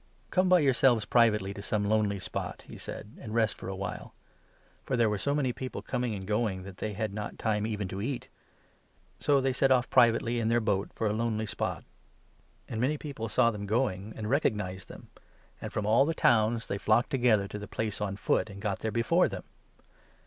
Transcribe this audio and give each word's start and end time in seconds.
"Come 0.31 0.49
by 0.49 0.57
yourselves 0.61 1.05
privately 1.05 1.53
to 1.53 1.61
some 1.61 1.83
lonely 1.85 2.17
spot," 2.17 2.63
he 2.67 2.75
said, 2.75 3.09
31" 3.09 3.23
and 3.23 3.35
rest 3.35 3.55
for 3.55 3.67
a 3.69 3.75
while 3.75 4.15
"—for 4.83 4.97
there 4.97 5.11
were 5.11 5.19
so 5.19 5.35
many 5.35 5.53
people 5.53 5.83
coining 5.83 6.15
and 6.15 6.25
going 6.25 6.63
that 6.63 6.77
they 6.77 6.93
had 6.93 7.13
not 7.13 7.37
time 7.37 7.67
even 7.67 7.87
to 7.89 8.01
eat. 8.01 8.27
So 9.19 9.35
they 9.39 9.49
32 9.51 9.53
set 9.53 9.71
off 9.71 9.89
privately 9.91 10.39
in 10.39 10.47
their 10.47 10.59
boat 10.59 10.89
for 10.95 11.05
a 11.05 11.13
lonely 11.13 11.45
spot. 11.45 11.83
And 12.67 12.81
many 12.81 12.95
33 12.95 13.09
people 13.11 13.29
saw 13.29 13.51
them 13.51 13.67
going, 13.67 14.11
and 14.15 14.27
recognised 14.27 14.87
them, 14.87 15.09
and 15.61 15.71
from 15.71 15.85
all 15.85 16.05
the 16.05 16.15
towns 16.15 16.65
they 16.65 16.79
flocked 16.79 17.11
together 17.11 17.47
to 17.47 17.59
the 17.59 17.67
place 17.67 18.01
on 18.01 18.15
foot, 18.15 18.49
and 18.49 18.59
got 18.59 18.79
there 18.79 18.91
before 18.91 19.29
them. 19.29 19.43